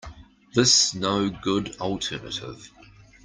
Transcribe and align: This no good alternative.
This 0.55 0.95
no 0.95 1.29
good 1.29 1.75
alternative. 1.79 2.71